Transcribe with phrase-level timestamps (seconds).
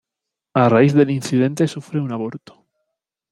[0.55, 2.65] A raíz del incidente sufre un aborto.